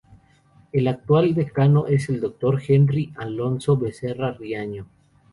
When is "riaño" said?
4.31-4.87